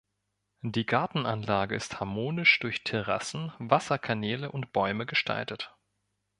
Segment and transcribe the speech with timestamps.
[0.63, 5.75] Die Gartenanlage ist harmonisch durch Terrassen, Wasserkanäle und Bäume gestaltet.